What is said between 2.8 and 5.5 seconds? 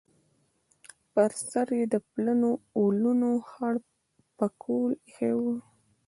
ولونو خړ پکول ایښی و.